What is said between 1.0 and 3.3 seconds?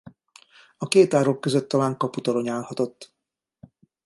árok között talán kaputorony állhatott.